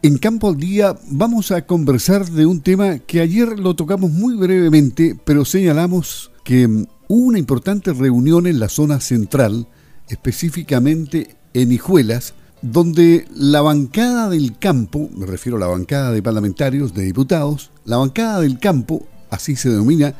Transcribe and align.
En 0.00 0.16
Campo 0.18 0.48
al 0.48 0.56
Día 0.56 0.96
vamos 1.10 1.50
a 1.50 1.66
conversar 1.66 2.30
de 2.30 2.46
un 2.46 2.60
tema 2.60 3.00
que 3.00 3.20
ayer 3.20 3.58
lo 3.58 3.74
tocamos 3.74 4.12
muy 4.12 4.36
brevemente, 4.36 5.18
pero 5.24 5.44
señalamos 5.44 6.30
que 6.44 6.68
mm, 6.68 6.86
hubo 7.08 7.26
una 7.26 7.40
importante 7.40 7.92
reunión 7.92 8.46
en 8.46 8.60
la 8.60 8.68
zona 8.68 9.00
central, 9.00 9.66
específicamente 10.08 11.34
en 11.52 11.72
Hijuelas, 11.72 12.34
donde 12.62 13.26
la 13.34 13.60
bancada 13.60 14.28
del 14.28 14.56
campo, 14.56 15.10
me 15.16 15.26
refiero 15.26 15.56
a 15.56 15.60
la 15.60 15.66
bancada 15.66 16.12
de 16.12 16.22
parlamentarios, 16.22 16.94
de 16.94 17.02
diputados, 17.02 17.72
la 17.84 17.96
bancada 17.96 18.40
del 18.40 18.60
campo, 18.60 19.04
así 19.30 19.56
se 19.56 19.68
denomina, 19.68 20.14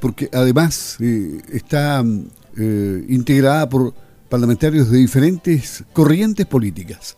porque 0.00 0.28
además 0.32 0.96
eh, 0.98 1.40
está 1.52 2.02
mm, 2.02 2.24
eh, 2.58 3.06
integrada 3.08 3.68
por 3.68 3.94
parlamentarios 4.28 4.90
de 4.90 4.98
diferentes 4.98 5.84
corrientes 5.92 6.46
políticas 6.46 7.16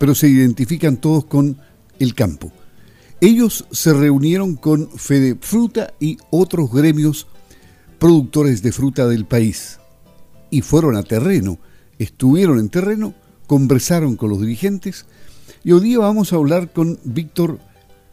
pero 0.00 0.14
se 0.14 0.30
identifican 0.30 0.96
todos 0.96 1.26
con 1.26 1.58
el 1.98 2.14
campo. 2.14 2.50
Ellos 3.20 3.66
se 3.70 3.92
reunieron 3.92 4.56
con 4.56 4.88
Fede 4.88 5.36
Fruta 5.38 5.92
y 6.00 6.16
otros 6.30 6.72
gremios 6.72 7.26
productores 7.98 8.62
de 8.62 8.72
fruta 8.72 9.06
del 9.06 9.26
país 9.26 9.78
y 10.50 10.62
fueron 10.62 10.96
a 10.96 11.02
terreno, 11.02 11.58
estuvieron 11.98 12.58
en 12.58 12.70
terreno, 12.70 13.12
conversaron 13.46 14.16
con 14.16 14.30
los 14.30 14.40
dirigentes 14.40 15.04
y 15.64 15.72
hoy 15.72 15.82
día 15.82 15.98
vamos 15.98 16.32
a 16.32 16.36
hablar 16.36 16.72
con 16.72 16.98
Víctor 17.04 17.58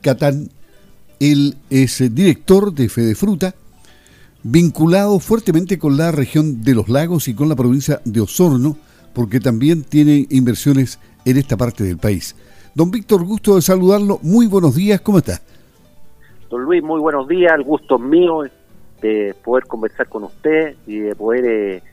Catán, 0.02 0.52
él 1.22 1.56
es 1.70 2.04
director 2.14 2.74
de 2.74 2.90
Fede 2.90 3.16
Fruta, 3.16 3.56
vinculado 4.44 5.22
fuertemente 5.22 5.80
con 5.80 5.96
la 5.96 6.12
región 6.12 6.64
de 6.64 6.76
los 6.76 6.90
lagos 6.90 7.30
y 7.30 7.34
con 7.34 7.48
la 7.48 7.56
provincia 7.56 8.02
de 8.04 8.20
Osorno, 8.20 8.78
porque 9.14 9.40
también 9.40 9.84
tiene 9.84 10.28
inversiones 10.30 11.00
en 11.30 11.38
esta 11.38 11.58
parte 11.58 11.84
del 11.84 11.98
país. 11.98 12.36
Don 12.74 12.90
Víctor, 12.90 13.26
gusto 13.26 13.56
de 13.56 13.62
saludarlo. 13.62 14.20
Muy 14.22 14.48
buenos 14.48 14.76
días, 14.76 15.02
¿cómo 15.02 15.18
está? 15.18 15.42
Don 16.50 16.64
Luis, 16.64 16.82
muy 16.82 17.02
buenos 17.02 17.28
días. 17.28 17.52
El 17.56 17.64
gusto 17.64 17.98
es 17.98 18.02
mío 18.02 18.44
de 19.02 19.36
poder 19.44 19.66
conversar 19.66 20.08
con 20.08 20.24
usted 20.24 20.76
y 20.88 21.00
de 21.00 21.16
poder 21.16 21.46
eh, 21.46 21.84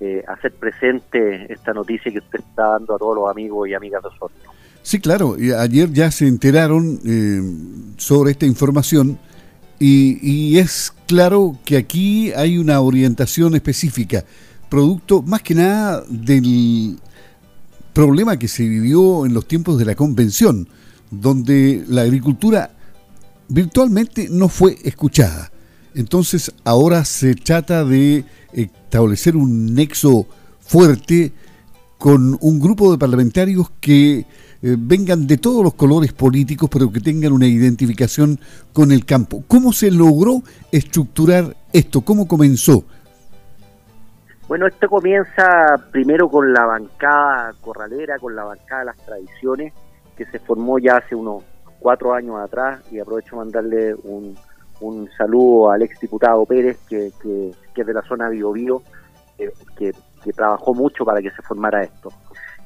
eh, 0.00 0.24
hacer 0.28 0.52
presente 0.52 1.52
esta 1.52 1.72
noticia 1.72 2.12
que 2.12 2.18
usted 2.18 2.38
está 2.38 2.68
dando 2.68 2.94
a 2.94 2.98
todos 2.98 3.16
los 3.16 3.30
amigos 3.30 3.68
y 3.68 3.74
amigas 3.74 4.02
de 4.02 4.08
Osorno. 4.08 4.36
Sí, 4.82 5.00
claro. 5.00 5.36
Ayer 5.58 5.90
ya 5.90 6.10
se 6.10 6.28
enteraron 6.28 7.00
eh, 7.04 7.40
sobre 7.96 8.32
esta 8.32 8.46
información 8.46 9.18
y, 9.80 10.18
y 10.22 10.58
es 10.58 10.94
claro 11.08 11.56
que 11.64 11.76
aquí 11.76 12.32
hay 12.32 12.58
una 12.58 12.80
orientación 12.80 13.54
específica, 13.56 14.24
producto 14.68 15.22
más 15.22 15.42
que 15.42 15.54
nada 15.54 16.04
del 16.08 16.98
problema 17.94 18.38
que 18.38 18.48
se 18.48 18.68
vivió 18.68 19.24
en 19.24 19.32
los 19.32 19.48
tiempos 19.48 19.78
de 19.78 19.86
la 19.86 19.94
convención, 19.94 20.68
donde 21.10 21.84
la 21.88 22.02
agricultura 22.02 22.76
virtualmente 23.48 24.28
no 24.30 24.48
fue 24.48 24.76
escuchada. 24.84 25.50
Entonces 25.94 26.52
ahora 26.64 27.04
se 27.04 27.34
trata 27.34 27.84
de 27.84 28.24
establecer 28.52 29.36
un 29.36 29.74
nexo 29.74 30.26
fuerte 30.60 31.32
con 31.98 32.36
un 32.40 32.60
grupo 32.60 32.90
de 32.90 32.98
parlamentarios 32.98 33.70
que 33.80 34.18
eh, 34.18 34.76
vengan 34.78 35.26
de 35.26 35.36
todos 35.36 35.62
los 35.62 35.74
colores 35.74 36.12
políticos, 36.12 36.68
pero 36.70 36.90
que 36.90 37.00
tengan 37.00 37.32
una 37.32 37.46
identificación 37.46 38.40
con 38.72 38.90
el 38.90 39.04
campo. 39.04 39.44
¿Cómo 39.46 39.72
se 39.72 39.90
logró 39.90 40.42
estructurar 40.72 41.56
esto? 41.72 42.00
¿Cómo 42.00 42.26
comenzó? 42.26 42.84
Bueno, 44.46 44.66
esto 44.66 44.88
comienza 44.90 45.74
primero 45.90 46.28
con 46.28 46.52
la 46.52 46.66
bancada 46.66 47.54
corralera, 47.62 48.18
con 48.18 48.36
la 48.36 48.44
bancada 48.44 48.80
de 48.80 48.86
las 48.86 48.98
tradiciones, 48.98 49.72
que 50.16 50.26
se 50.26 50.38
formó 50.38 50.78
ya 50.78 50.98
hace 50.98 51.14
unos 51.14 51.42
cuatro 51.78 52.12
años 52.12 52.36
atrás, 52.38 52.80
y 52.92 52.98
aprovecho 52.98 53.36
mandarle 53.36 53.94
un, 53.94 54.36
un 54.80 55.08
saludo 55.16 55.70
al 55.70 55.80
ex 55.82 55.98
diputado 55.98 56.44
Pérez, 56.44 56.78
que, 56.86 57.10
que, 57.22 57.52
es 57.74 57.86
de 57.86 57.94
la 57.94 58.02
zona 58.02 58.28
Biobío, 58.28 58.82
eh, 59.38 59.50
que, 59.78 59.92
que 60.22 60.32
trabajó 60.34 60.74
mucho 60.74 61.06
para 61.06 61.22
que 61.22 61.30
se 61.30 61.40
formara 61.40 61.82
esto. 61.82 62.10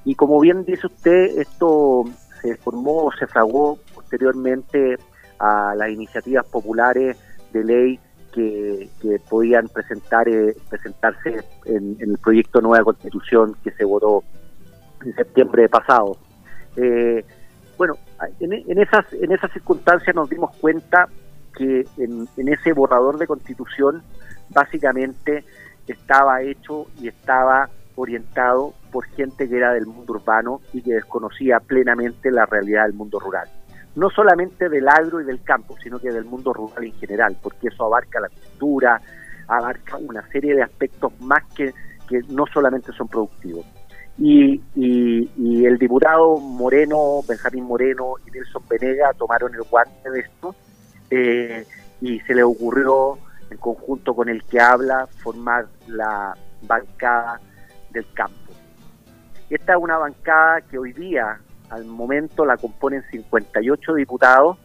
Y 0.04 0.16
como 0.16 0.40
bien 0.40 0.64
dice 0.64 0.88
usted, 0.88 1.38
esto 1.38 2.04
se 2.42 2.56
formó, 2.56 3.10
se 3.16 3.28
fraguó 3.28 3.78
posteriormente 3.94 4.96
a 5.38 5.74
las 5.76 5.90
iniciativas 5.90 6.44
populares 6.46 7.16
de 7.52 7.64
ley 7.64 8.00
que, 8.32 8.88
podían 9.28 9.68
presentar 9.68 10.28
eh, 10.28 10.56
presentarse 10.68 11.44
en, 11.66 11.96
el 12.00 12.18
proyecto 12.18 12.60
Nueva 12.60 12.84
Constitución 12.84 13.56
que 13.62 13.70
se 13.72 13.84
votó 13.84 14.24
en 15.04 15.14
septiembre 15.14 15.68
pasado. 15.68 16.16
Eh, 16.76 17.24
bueno, 17.76 17.94
en, 18.40 18.78
esas 18.78 19.12
en 19.12 19.32
esas 19.32 19.52
circunstancias 19.52 20.14
nos 20.14 20.28
dimos 20.28 20.56
cuenta 20.56 21.08
que 21.56 21.84
en 21.96 22.48
ese 22.48 22.72
borrador 22.72 23.18
de 23.18 23.26
Constitución 23.26 24.02
básicamente 24.50 25.44
estaba 25.86 26.42
hecho 26.42 26.86
y 27.00 27.08
estaba 27.08 27.68
orientado 27.96 28.74
por 28.92 29.04
gente 29.06 29.48
que 29.48 29.56
era 29.56 29.72
del 29.72 29.86
mundo 29.86 30.12
urbano 30.14 30.60
y 30.72 30.82
que 30.82 30.94
desconocía 30.94 31.58
plenamente 31.60 32.30
la 32.30 32.46
realidad 32.46 32.84
del 32.84 32.94
mundo 32.94 33.18
rural 33.18 33.48
no 33.96 34.10
solamente 34.10 34.68
del 34.68 34.88
agro 34.88 35.20
y 35.20 35.24
del 35.24 35.42
campo, 35.42 35.76
sino 35.82 35.98
que 35.98 36.10
del 36.10 36.24
mundo 36.24 36.52
rural 36.52 36.84
en 36.84 36.94
general, 36.94 37.36
porque 37.42 37.68
eso 37.68 37.84
abarca 37.84 38.20
la 38.20 38.28
cultura, 38.28 39.00
abarca 39.48 39.96
una 39.96 40.26
serie 40.28 40.54
de 40.54 40.62
aspectos 40.62 41.12
más 41.20 41.42
que, 41.54 41.72
que 42.08 42.20
no 42.28 42.46
solamente 42.46 42.92
son 42.92 43.08
productivos. 43.08 43.66
Y, 44.18 44.60
y, 44.74 45.64
el 45.64 45.78
diputado 45.78 46.38
Moreno, 46.38 47.20
Benjamín 47.28 47.64
Moreno 47.64 48.14
y 48.26 48.32
Nelson 48.32 48.62
Venega 48.68 49.12
tomaron 49.12 49.54
el 49.54 49.62
guante 49.62 50.10
de 50.10 50.20
esto 50.20 50.54
eh, 51.10 51.64
y 52.00 52.18
se 52.20 52.34
le 52.34 52.42
ocurrió, 52.42 53.18
en 53.50 53.58
conjunto 53.58 54.14
con 54.14 54.28
el 54.28 54.42
que 54.44 54.60
habla, 54.60 55.06
formar 55.22 55.66
la 55.86 56.36
bancada 56.62 57.40
del 57.90 58.06
campo. 58.12 58.52
Esta 59.48 59.72
es 59.74 59.78
una 59.80 59.98
bancada 59.98 60.60
que 60.62 60.78
hoy 60.78 60.92
día 60.92 61.40
al 61.70 61.84
momento 61.84 62.44
la 62.44 62.56
componen 62.56 63.02
58 63.10 63.94
diputados 63.94 64.58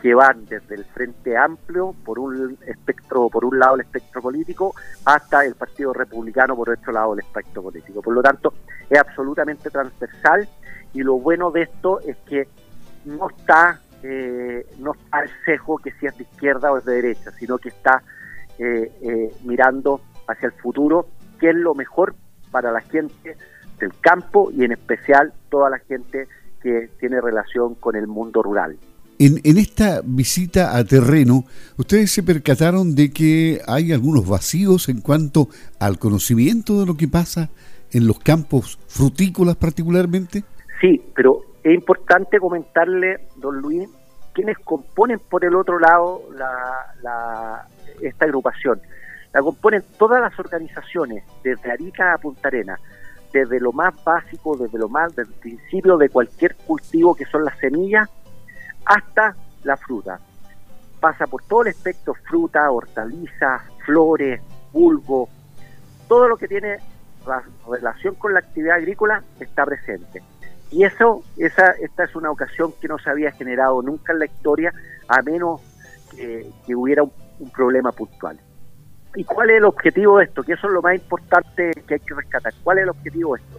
que 0.00 0.14
van 0.14 0.46
desde 0.46 0.76
el 0.76 0.84
Frente 0.84 1.36
Amplio 1.36 1.94
por 2.04 2.18
un 2.18 2.56
espectro, 2.66 3.28
por 3.28 3.44
un 3.44 3.58
lado 3.58 3.74
el 3.74 3.82
espectro 3.82 4.22
político, 4.22 4.74
hasta 5.04 5.44
el 5.44 5.54
Partido 5.54 5.92
Republicano 5.92 6.56
por 6.56 6.70
otro 6.70 6.92
lado 6.92 7.12
el 7.12 7.20
espectro 7.20 7.62
político. 7.62 8.00
Por 8.00 8.14
lo 8.14 8.22
tanto, 8.22 8.54
es 8.88 8.98
absolutamente 8.98 9.70
transversal 9.70 10.48
y 10.94 11.02
lo 11.02 11.18
bueno 11.18 11.50
de 11.50 11.62
esto 11.62 12.00
es 12.00 12.16
que 12.26 12.48
no 13.04 13.28
está 13.28 13.80
eh, 14.02 14.66
no 14.78 14.92
está 14.92 15.20
el 15.20 15.30
cejo 15.44 15.76
que 15.76 15.92
si 15.92 16.06
es 16.06 16.16
de 16.16 16.22
izquierda 16.22 16.72
o 16.72 16.78
es 16.78 16.84
de 16.86 16.94
derecha, 16.94 17.30
sino 17.32 17.58
que 17.58 17.68
está 17.68 18.02
eh, 18.58 18.90
eh, 19.02 19.34
mirando 19.44 20.00
hacia 20.26 20.46
el 20.46 20.52
futuro, 20.52 21.06
que 21.38 21.50
es 21.50 21.56
lo 21.56 21.74
mejor 21.74 22.14
para 22.50 22.72
la 22.72 22.80
gente 22.80 23.36
del 23.78 23.92
campo 24.00 24.50
y 24.52 24.64
en 24.64 24.72
especial 24.72 25.32
toda 25.50 25.68
la 25.68 25.78
gente 25.78 26.28
que 26.62 26.90
tiene 26.98 27.20
relación 27.20 27.74
con 27.74 27.96
el 27.96 28.06
mundo 28.06 28.42
rural. 28.42 28.76
En, 29.18 29.40
en, 29.44 29.58
esta 29.58 30.00
visita 30.02 30.76
a 30.76 30.84
terreno, 30.84 31.44
¿ustedes 31.76 32.10
se 32.10 32.22
percataron 32.22 32.94
de 32.94 33.10
que 33.10 33.60
hay 33.66 33.92
algunos 33.92 34.26
vacíos 34.26 34.88
en 34.88 35.02
cuanto 35.02 35.48
al 35.78 35.98
conocimiento 35.98 36.80
de 36.80 36.86
lo 36.86 36.96
que 36.96 37.06
pasa 37.06 37.50
en 37.92 38.06
los 38.06 38.18
campos 38.18 38.78
frutícolas 38.88 39.56
particularmente? 39.56 40.44
Sí, 40.80 41.02
pero 41.14 41.42
es 41.62 41.74
importante 41.74 42.38
comentarle, 42.38 43.28
don 43.36 43.60
Luis, 43.60 43.88
quienes 44.32 44.58
componen 44.58 45.18
por 45.18 45.44
el 45.44 45.54
otro 45.54 45.78
lado 45.78 46.22
la, 46.34 47.66
esta 48.00 48.24
agrupación. 48.24 48.80
La 49.32 49.42
componen 49.42 49.84
todas 49.98 50.20
las 50.20 50.36
organizaciones, 50.38 51.24
desde 51.44 51.70
Arica 51.70 52.14
a 52.14 52.18
Punta 52.18 52.48
Arenas, 52.48 52.80
desde 53.32 53.60
lo 53.60 53.72
más 53.72 53.94
básico, 54.04 54.56
desde 54.56 54.78
lo 54.78 54.88
más 54.88 55.14
del 55.14 55.26
principio 55.26 55.96
de 55.96 56.08
cualquier 56.08 56.56
cultivo 56.56 57.14
que 57.14 57.24
son 57.26 57.44
las 57.44 57.58
semillas, 57.58 58.08
hasta 58.84 59.36
la 59.64 59.76
fruta. 59.76 60.20
Pasa 61.00 61.26
por 61.26 61.42
todo 61.44 61.62
el 61.62 61.68
espectro 61.68 62.14
fruta, 62.14 62.70
hortalizas, 62.70 63.62
flores, 63.84 64.40
bulbo, 64.72 65.28
todo 66.08 66.28
lo 66.28 66.36
que 66.36 66.48
tiene 66.48 66.78
relación 67.68 68.14
con 68.14 68.34
la 68.34 68.40
actividad 68.40 68.76
agrícola 68.76 69.22
está 69.38 69.64
presente. 69.64 70.22
Y 70.70 70.84
eso, 70.84 71.22
esa, 71.36 71.72
esta 71.80 72.04
es 72.04 72.14
una 72.14 72.30
ocasión 72.30 72.72
que 72.80 72.88
no 72.88 72.98
se 72.98 73.10
había 73.10 73.32
generado 73.32 73.82
nunca 73.82 74.12
en 74.12 74.20
la 74.20 74.26
historia, 74.26 74.72
a 75.08 75.22
menos 75.22 75.60
que, 76.16 76.46
hubiera 76.74 77.02
un 77.02 77.50
problema 77.50 77.92
puntual. 77.92 78.38
¿Y 79.14 79.24
cuál 79.24 79.50
es 79.50 79.56
el 79.56 79.64
objetivo 79.64 80.18
de 80.18 80.24
esto? 80.24 80.42
Que 80.42 80.52
eso 80.52 80.68
es 80.68 80.72
lo 80.72 80.82
más 80.82 80.94
importante 80.94 81.72
que 81.86 81.94
hay 81.94 82.00
que 82.00 82.14
rescatar. 82.14 82.52
¿Cuál 82.62 82.78
es 82.78 82.84
el 82.84 82.90
objetivo 82.90 83.34
de 83.34 83.42
esto? 83.42 83.58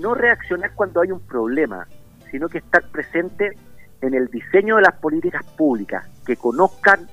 No 0.00 0.14
reaccionar 0.14 0.72
cuando 0.74 1.00
hay 1.00 1.10
un 1.10 1.20
problema, 1.20 1.86
sino 2.30 2.48
que 2.48 2.58
estar 2.58 2.82
presente 2.90 3.56
en 4.00 4.14
el 4.14 4.28
diseño 4.28 4.76
de 4.76 4.82
las 4.82 4.94
políticas 4.94 5.44
públicas, 5.56 6.06
que 6.26 6.36
conozcan, 6.36 7.08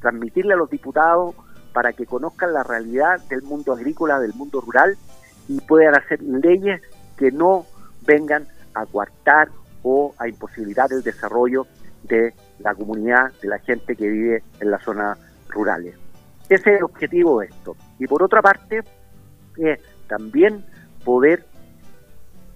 transmitirle 0.00 0.54
a 0.54 0.56
los 0.56 0.70
diputados 0.70 1.34
para 1.72 1.92
que 1.92 2.06
conozcan 2.06 2.52
la 2.52 2.62
realidad 2.62 3.20
del 3.28 3.42
mundo 3.42 3.72
agrícola, 3.72 4.18
del 4.18 4.34
mundo 4.34 4.60
rural 4.60 4.96
y 5.48 5.60
puedan 5.60 5.94
hacer 5.94 6.20
leyes 6.22 6.80
que 7.16 7.30
no 7.30 7.66
vengan 8.06 8.46
a 8.74 8.86
coartar 8.86 9.48
o 9.82 10.14
a 10.18 10.28
imposibilitar 10.28 10.92
el 10.92 11.02
desarrollo 11.02 11.66
de 12.02 12.34
la 12.58 12.74
comunidad, 12.74 13.32
de 13.40 13.48
la 13.48 13.58
gente 13.58 13.96
que 13.96 14.08
vive 14.08 14.42
en 14.60 14.70
las 14.70 14.82
zonas 14.82 15.18
rurales. 15.48 16.01
Ese 16.52 16.70
es 16.70 16.76
el 16.80 16.84
objetivo 16.84 17.40
de 17.40 17.46
esto. 17.46 17.74
Y 17.98 18.06
por 18.06 18.22
otra 18.22 18.42
parte, 18.42 18.82
es 19.56 19.80
también 20.06 20.62
poder 21.02 21.46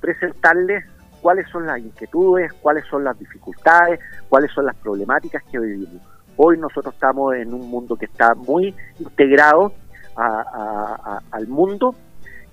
presentarles 0.03 0.85
cuáles 1.23 1.49
son 1.49 1.65
las 1.65 1.79
inquietudes, 1.79 2.53
cuáles 2.61 2.85
son 2.91 3.05
las 3.05 3.19
dificultades, 3.19 3.99
cuáles 4.29 4.53
son 4.53 4.67
las 4.67 4.77
problemáticas 4.77 5.43
que 5.45 5.59
vivimos. 5.59 6.03
Hoy 6.37 6.59
nosotros 6.59 6.93
estamos 6.93 7.37
en 7.37 7.55
un 7.55 7.71
mundo 7.71 7.97
que 7.97 8.05
está 8.05 8.35
muy 8.35 8.75
integrado 8.99 9.73
al 10.15 11.49
mundo 11.49 11.95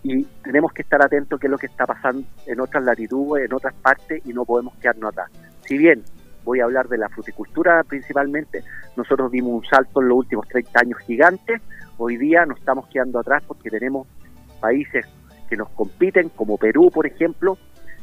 y 0.02 0.24
tenemos 0.46 0.72
que 0.72 0.84
estar 0.84 1.02
atentos 1.02 1.38
a 1.38 1.40
qué 1.42 1.48
es 1.48 1.52
lo 1.52 1.58
que 1.58 1.68
está 1.68 1.86
pasando 1.86 2.26
en 2.46 2.62
otras 2.62 2.86
latitudes, 2.86 3.48
en 3.48 3.54
otras 3.54 3.74
partes 3.74 4.26
y 4.26 4.32
no 4.32 4.46
podemos 4.46 4.76
quedarnos 4.78 5.10
atrás. 5.12 5.30
Si 5.66 5.78
bien 5.78 6.04
voy 6.44 6.60
a 6.60 6.66
hablar 6.66 6.88
de 6.88 6.98
la 6.98 7.10
fruticultura 7.10 7.84
principalmente, 7.84 8.64
nosotros 8.96 9.32
dimos 9.32 9.54
un 9.54 9.66
salto 9.66 10.02
en 10.02 10.10
los 10.10 10.18
últimos 10.20 10.48
30 10.48 10.80
años 10.80 11.00
gigantes, 11.00 11.62
hoy 11.98 12.18
día 12.18 12.46
nos 12.46 12.60
estamos 12.60 12.88
quedando 12.88 13.20
atrás 13.20 13.44
porque 13.48 13.70
tenemos 13.70 14.08
países 14.60 15.06
que 15.50 15.58
nos 15.58 15.70
compiten, 15.70 16.30
como 16.30 16.58
Perú, 16.58 16.90
por 16.94 17.06
ejemplo, 17.06 17.58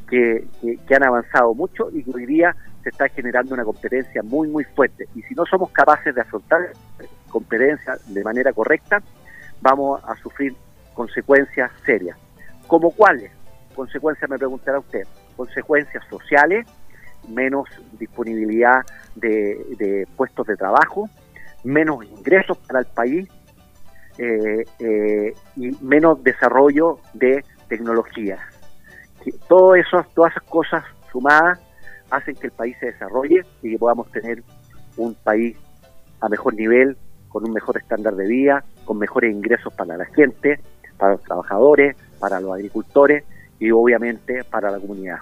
que, 0.08 0.46
que, 0.60 0.94
han 0.94 1.06
avanzado 1.06 1.54
mucho 1.54 1.88
y 1.92 2.02
que 2.02 2.10
hoy 2.10 2.26
día 2.26 2.54
se 2.82 2.88
está 2.90 3.08
generando 3.08 3.54
una 3.54 3.64
competencia 3.64 4.22
muy, 4.22 4.48
muy 4.48 4.64
fuerte. 4.64 5.08
Y 5.14 5.22
si 5.22 5.34
no 5.34 5.46
somos 5.46 5.70
capaces 5.70 6.14
de 6.14 6.20
afrontar 6.20 6.72
competencia 7.30 7.96
de 8.08 8.24
manera 8.24 8.52
correcta, 8.52 9.00
vamos 9.60 10.02
a 10.04 10.16
sufrir 10.16 10.54
consecuencias 10.94 11.70
serias. 11.84 12.16
¿Como 12.66 12.90
cuáles? 12.90 13.30
Consecuencias, 13.74 14.28
me 14.28 14.38
preguntará 14.38 14.78
usted. 14.78 15.06
Consecuencias 15.36 16.04
sociales, 16.08 16.66
menos 17.28 17.68
disponibilidad 17.98 18.82
de, 19.14 20.06
puestos 20.16 20.46
de 20.46 20.56
trabajo, 20.56 21.08
menos 21.64 22.04
ingresos 22.04 22.58
para 22.58 22.80
el 22.80 22.86
país 22.86 23.28
eh, 24.18 24.64
eh, 24.78 25.34
y 25.56 25.70
menos 25.80 26.22
desarrollo 26.22 26.98
de 27.14 27.44
tecnologías. 27.68 28.40
Todo 29.48 29.74
eso, 29.74 30.04
todas 30.14 30.32
esas 30.32 30.44
cosas 30.44 30.84
sumadas 31.12 31.60
hacen 32.10 32.34
que 32.34 32.46
el 32.46 32.52
país 32.52 32.76
se 32.80 32.86
desarrolle 32.86 33.42
y 33.62 33.70
que 33.70 33.78
podamos 33.78 34.10
tener 34.10 34.42
un 34.96 35.14
país 35.14 35.56
a 36.20 36.28
mejor 36.28 36.54
nivel, 36.54 36.96
con 37.28 37.44
un 37.44 37.52
mejor 37.52 37.78
estándar 37.78 38.14
de 38.16 38.26
vida, 38.26 38.64
con 38.84 38.98
mejores 38.98 39.32
ingresos 39.32 39.72
para 39.72 39.96
la 39.96 40.04
gente, 40.06 40.60
para 40.98 41.12
los 41.12 41.22
trabajadores, 41.22 41.96
para 42.18 42.40
los 42.40 42.52
agricultores 42.52 43.24
y 43.58 43.70
obviamente 43.70 44.44
para 44.44 44.70
la 44.70 44.78
comunidad. 44.78 45.18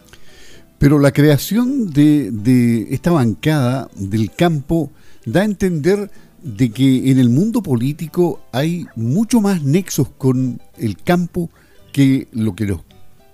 Pero 0.78 0.98
la 0.98 1.12
creación 1.12 1.90
de, 1.90 2.30
de 2.30 2.94
esta 2.94 3.10
bancada 3.10 3.88
del 3.96 4.30
campo 4.30 4.90
da 5.24 5.40
a 5.40 5.44
entender 5.44 6.10
de 6.42 6.70
que 6.70 7.10
en 7.10 7.18
el 7.18 7.30
mundo 7.30 7.62
político 7.62 8.40
hay 8.52 8.86
mucho 8.94 9.40
más 9.40 9.62
nexos 9.62 10.08
con 10.10 10.60
el 10.76 10.96
campo 11.02 11.50
que 11.92 12.28
lo 12.32 12.54
que 12.54 12.76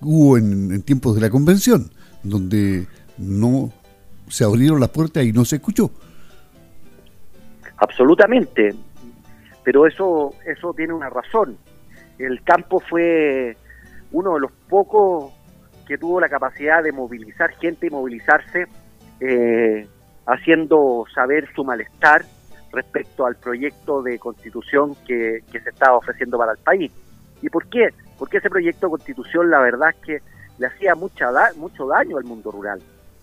hubo 0.01 0.39
en, 0.39 0.83
tiempos 0.83 1.15
de 1.15 1.21
la 1.21 1.31
convención, 1.31 1.91
donde 2.23 2.87
no 3.19 3.73
se 4.29 4.45
abrieron 4.45 4.81
las 4.81 4.89
puertas 4.89 5.25
y 5.25 5.33
no 5.33 5.45
se 5.45 5.57
escuchó. 5.57 5.91
Absolutamente, 7.77 8.75
pero 9.63 9.87
eso, 9.87 10.35
eso 10.47 10.73
tiene 10.73 10.95
una 10.95 11.11
razón 11.11 11.59
el 12.19 12.43
campo 12.43 12.81
fue 12.81 13.57
uno 14.13 14.35
de 14.35 14.41
los 14.41 14.53
pocos 14.69 15.33
que 15.87 15.99
tuvo 15.99 16.21
la 16.21 16.29
capacidad 16.29 16.83
de 16.83 16.93
movilizar 16.93 17.51
gente 17.53 17.87
y 17.87 17.91
movilizarse, 17.91 18.67
eh, 19.21 19.87
haciendo 20.27 21.05
saber 21.15 21.49
su 21.55 21.65
malestar 21.65 22.25
respecto 22.73 23.27
al 23.27 23.37
proyecto 23.37 24.03
de 24.03 24.19
constitución 24.19 24.95
que, 25.07 25.43
se 25.51 25.71
estaba 25.71 25.97
ofreciendo 25.97 26.39
para 26.39 26.53
el 26.53 26.59
país. 26.59 26.93
¿Y 27.43 27.49
por 27.49 27.69
qué? 27.69 27.89
Porque 28.19 28.39
ese 28.39 28.51
proyecto 28.51 28.87
de 28.87 28.93
constitución, 28.93 29.51
la 29.51 29.61
verdad 29.61 29.91
es 29.91 29.97
que 30.05 30.19
le 30.59 30.67
hacía 30.67 30.95
mucha 30.95 31.31
mucho 31.57 31.87
daño 31.87 32.17
al 32.17 32.25
mundo 32.25 32.51
rural. 32.51 32.81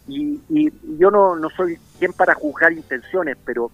Y, 0.08 0.40
y 0.50 0.72
yo 0.98 1.10
no, 1.10 1.36
no 1.36 1.50
soy 1.50 1.78
quien 2.00 2.13
para 2.13 2.34
juzgar 2.34 2.72
intenciones, 2.72 3.38
pero 3.46 3.72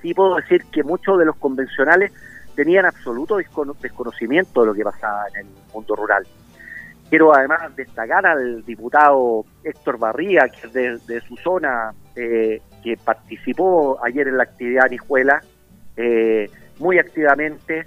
sí 0.00 0.14
puedo 0.14 0.36
decir 0.36 0.64
que 0.70 0.82
muchos 0.82 1.18
de 1.18 1.24
los 1.24 1.36
convencionales 1.36 2.12
tenían 2.54 2.84
absoluto 2.84 3.36
desconocimiento 3.36 4.60
de 4.60 4.66
lo 4.66 4.74
que 4.74 4.84
pasaba 4.84 5.24
en 5.34 5.46
el 5.46 5.52
mundo 5.72 5.94
rural. 5.96 6.26
Quiero 7.12 7.36
además 7.36 7.76
destacar 7.76 8.24
al 8.24 8.64
diputado 8.64 9.44
Héctor 9.62 9.98
Barría, 9.98 10.48
que 10.48 10.66
es 10.66 11.06
de, 11.06 11.20
su 11.20 11.36
zona, 11.36 11.92
eh, 12.16 12.62
que 12.82 12.96
participó 12.96 14.02
ayer 14.02 14.28
en 14.28 14.38
la 14.38 14.44
actividad 14.44 14.86
en 14.86 14.94
Hijuela, 14.94 15.42
eh, 15.94 16.48
muy 16.78 16.98
activamente, 16.98 17.84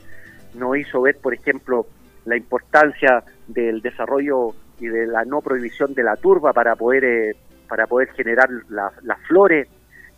nos 0.53 0.77
hizo 0.77 1.01
ver, 1.01 1.17
por 1.17 1.33
ejemplo, 1.33 1.87
la 2.25 2.37
importancia 2.37 3.23
del 3.47 3.81
desarrollo 3.81 4.53
y 4.79 4.89
de 4.89 5.07
la 5.07 5.25
no 5.25 5.41
prohibición 5.41 5.95
de 5.95 6.03
la 6.03 6.17
turba 6.17 6.53
para 6.53 6.75
poder, 6.75 7.03
eh, 7.03 7.35
para 7.67 7.87
poder 7.87 8.09
generar 8.09 8.47
las 8.69 9.19
flores, 9.27 9.67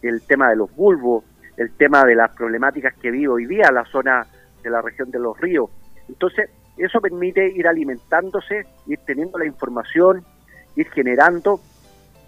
el 0.02 0.22
tema 0.24 0.50
de 0.50 0.58
los 0.58 0.76
bulbos, 0.76 1.24
el 1.56 1.72
tema 1.78 2.04
de 2.04 2.16
las 2.16 2.36
problemáticas 2.36 2.94
que 2.96 3.12
vive 3.12 3.30
hoy 3.30 3.46
día 3.46 3.72
la 3.72 3.86
zona 3.86 4.28
de 4.62 4.70
la 4.70 4.82
región 4.82 5.10
de 5.12 5.20
los 5.20 5.40
ríos. 5.40 5.70
Entonces, 6.10 6.50
eso 6.84 7.02
permite 7.02 7.48
ir 7.50 7.68
alimentándose, 7.68 8.66
ir 8.86 9.00
teniendo 9.06 9.38
la 9.38 9.46
información, 9.46 10.24
ir 10.76 10.90
generando 10.90 11.60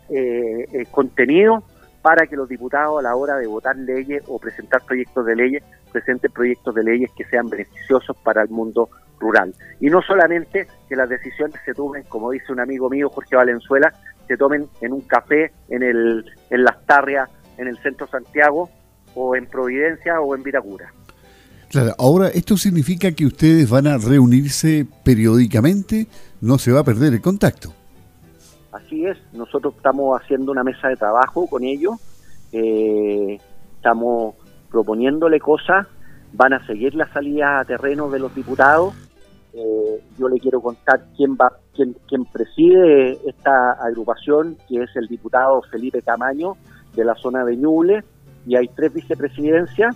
eh, 0.09 0.65
eh, 0.71 0.85
contenido 0.89 1.63
para 2.01 2.27
que 2.27 2.35
los 2.35 2.47
diputados 2.47 2.99
a 2.99 3.01
la 3.01 3.15
hora 3.15 3.35
de 3.37 3.47
votar 3.47 3.75
leyes 3.75 4.23
o 4.27 4.39
presentar 4.39 4.81
proyectos 4.85 5.25
de 5.25 5.35
leyes 5.35 5.63
presenten 5.91 6.31
proyectos 6.31 6.73
de 6.73 6.83
leyes 6.83 7.11
que 7.15 7.25
sean 7.25 7.49
beneficiosos 7.49 8.15
para 8.23 8.41
el 8.41 8.49
mundo 8.49 8.89
rural. 9.19 9.53
Y 9.79 9.89
no 9.89 10.01
solamente 10.01 10.67
que 10.87 10.95
las 10.95 11.09
decisiones 11.09 11.59
se 11.65 11.73
tomen, 11.73 12.03
como 12.03 12.31
dice 12.31 12.51
un 12.51 12.59
amigo 12.59 12.89
mío, 12.89 13.09
Jorge 13.09 13.35
Valenzuela, 13.35 13.93
se 14.27 14.37
tomen 14.37 14.67
en 14.81 14.93
un 14.93 15.01
café 15.01 15.51
en, 15.69 15.83
el, 15.83 16.25
en 16.49 16.63
Las 16.63 16.85
Tarrias, 16.85 17.29
en 17.57 17.67
el 17.67 17.77
centro 17.79 18.07
Santiago, 18.07 18.69
o 19.15 19.35
en 19.35 19.47
Providencia 19.47 20.21
o 20.21 20.35
en 20.35 20.43
Viracura. 20.43 20.93
Claro, 21.69 21.93
ahora 21.99 22.29
esto 22.29 22.57
significa 22.57 23.11
que 23.11 23.27
ustedes 23.27 23.69
van 23.69 23.85
a 23.85 23.99
reunirse 23.99 24.87
periódicamente, 25.03 26.07
no 26.41 26.57
se 26.57 26.71
va 26.71 26.79
a 26.79 26.83
perder 26.83 27.13
el 27.13 27.21
contacto. 27.21 27.71
Así 28.71 29.05
es, 29.05 29.17
nosotros 29.33 29.75
estamos 29.77 30.19
haciendo 30.19 30.51
una 30.51 30.63
mesa 30.63 30.87
de 30.87 30.95
trabajo 30.95 31.45
con 31.45 31.63
ellos, 31.63 31.99
eh, 32.51 33.37
estamos 33.75 34.33
proponiéndole 34.71 35.39
cosas, 35.39 35.85
van 36.33 36.53
a 36.53 36.65
seguir 36.65 36.95
la 36.95 37.11
salida 37.13 37.59
a 37.59 37.65
terreno 37.65 38.09
de 38.09 38.17
los 38.17 38.33
diputados. 38.33 38.95
Eh, 39.53 40.03
yo 40.17 40.27
le 40.27 40.39
quiero 40.39 40.61
contar 40.61 41.05
quién 41.15 41.35
va, 41.35 41.51
quién 41.75 42.25
preside 42.25 43.19
esta 43.27 43.73
agrupación, 43.73 44.57
que 44.67 44.81
es 44.81 44.95
el 44.95 45.07
diputado 45.07 45.61
Felipe 45.71 46.01
Camaño 46.01 46.57
de 46.95 47.05
la 47.05 47.13
zona 47.13 47.45
de 47.45 47.57
Ñuble, 47.57 48.03
y 48.47 48.55
hay 48.55 48.67
tres 48.69 48.91
vicepresidencias 48.91 49.95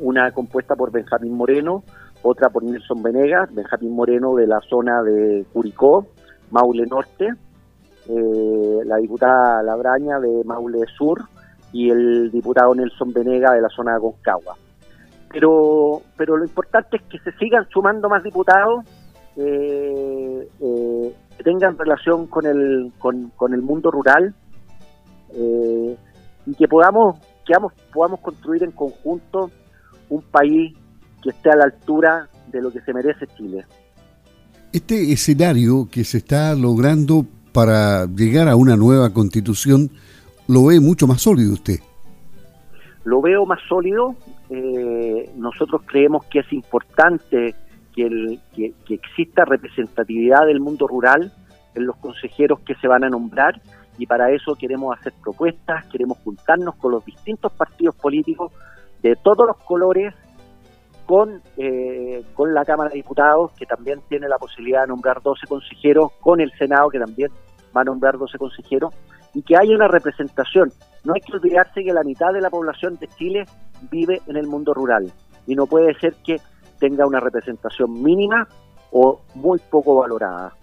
una 0.00 0.30
compuesta 0.32 0.74
por 0.74 0.90
Benjamín 0.90 1.36
Moreno, 1.36 1.84
otra 2.22 2.48
por 2.48 2.64
Nelson 2.64 3.02
Venegas, 3.02 3.54
Benjamín 3.54 3.94
Moreno 3.94 4.34
de 4.34 4.46
la 4.46 4.60
zona 4.60 5.02
de 5.02 5.44
Curicó, 5.52 6.06
Maule 6.50 6.86
Norte, 6.86 7.28
eh, 8.08 8.80
la 8.84 8.96
diputada 8.96 9.62
Labraña 9.62 10.18
de 10.20 10.42
Maule 10.44 10.80
Sur 10.96 11.22
y 11.72 11.90
el 11.90 12.30
diputado 12.30 12.74
Nelson 12.74 13.12
Venega 13.12 13.52
de 13.52 13.60
la 13.60 13.68
zona 13.68 13.94
de 13.94 14.00
Concagua. 14.00 14.56
Pero, 15.30 16.02
pero 16.16 16.36
lo 16.36 16.44
importante 16.44 16.96
es 16.96 17.02
que 17.04 17.18
se 17.18 17.36
sigan 17.38 17.66
sumando 17.68 18.08
más 18.08 18.22
diputados 18.22 18.84
eh, 19.36 20.48
eh, 20.60 21.14
que 21.36 21.42
tengan 21.42 21.76
relación 21.76 22.26
con 22.28 22.46
el, 22.46 22.92
con, 22.98 23.30
con 23.36 23.52
el 23.52 23.62
mundo 23.62 23.90
rural 23.90 24.34
y 26.46 26.54
que 26.54 26.68
podamos, 26.68 27.18
que 27.44 27.54
podamos 27.92 28.20
construir 28.20 28.62
en 28.62 28.70
conjunto 28.70 29.50
un 30.08 30.22
país 30.22 30.74
que 31.22 31.30
esté 31.30 31.50
a 31.50 31.56
la 31.56 31.64
altura 31.64 32.28
de 32.50 32.62
lo 32.62 32.70
que 32.70 32.80
se 32.80 32.92
merece 32.92 33.26
Chile. 33.36 33.64
Este 34.72 35.12
escenario 35.12 35.88
que 35.90 36.04
se 36.04 36.18
está 36.18 36.54
logrando 36.54 37.26
para 37.52 38.06
llegar 38.06 38.48
a 38.48 38.56
una 38.56 38.76
nueva 38.76 39.10
constitución, 39.10 39.90
¿lo 40.48 40.66
ve 40.66 40.80
mucho 40.80 41.06
más 41.06 41.22
sólido 41.22 41.52
usted? 41.52 41.78
Lo 43.04 43.20
veo 43.20 43.46
más 43.46 43.60
sólido. 43.68 44.16
Eh, 44.50 45.30
nosotros 45.36 45.82
creemos 45.86 46.24
que 46.26 46.40
es 46.40 46.52
importante 46.52 47.54
que, 47.94 48.06
el, 48.06 48.40
que, 48.54 48.74
que 48.84 48.94
exista 48.94 49.44
representatividad 49.44 50.46
del 50.46 50.60
mundo 50.60 50.88
rural 50.88 51.32
en 51.74 51.86
los 51.86 51.96
consejeros 51.96 52.60
que 52.60 52.74
se 52.76 52.88
van 52.88 53.04
a 53.04 53.10
nombrar 53.10 53.60
y 53.98 54.06
para 54.06 54.30
eso 54.32 54.56
queremos 54.56 54.96
hacer 54.98 55.12
propuestas, 55.22 55.84
queremos 55.86 56.18
juntarnos 56.18 56.74
con 56.76 56.92
los 56.92 57.04
distintos 57.04 57.52
partidos 57.52 57.94
políticos 57.94 58.52
de 59.04 59.16
todos 59.16 59.46
los 59.46 59.58
colores 59.58 60.14
con, 61.04 61.42
eh, 61.58 62.24
con 62.32 62.54
la 62.54 62.64
Cámara 62.64 62.88
de 62.88 62.96
Diputados, 62.96 63.52
que 63.52 63.66
también 63.66 64.00
tiene 64.08 64.26
la 64.28 64.38
posibilidad 64.38 64.80
de 64.80 64.86
nombrar 64.88 65.22
12 65.22 65.46
consejeros, 65.46 66.12
con 66.20 66.40
el 66.40 66.50
Senado, 66.52 66.88
que 66.88 66.98
también 66.98 67.30
va 67.76 67.82
a 67.82 67.84
nombrar 67.84 68.16
12 68.16 68.38
consejeros, 68.38 68.94
y 69.34 69.42
que 69.42 69.56
haya 69.56 69.74
una 69.74 69.88
representación. 69.88 70.72
No 71.04 71.12
hay 71.12 71.20
que 71.20 71.36
olvidarse 71.36 71.84
que 71.84 71.92
la 71.92 72.02
mitad 72.02 72.32
de 72.32 72.40
la 72.40 72.48
población 72.48 72.96
de 72.96 73.08
Chile 73.08 73.44
vive 73.90 74.22
en 74.26 74.36
el 74.36 74.46
mundo 74.46 74.72
rural 74.72 75.12
y 75.46 75.54
no 75.54 75.66
puede 75.66 75.92
ser 75.98 76.14
que 76.24 76.36
tenga 76.80 77.06
una 77.06 77.20
representación 77.20 78.02
mínima 78.02 78.48
o 78.90 79.20
muy 79.34 79.60
poco 79.70 79.96
valorada. 79.96 80.54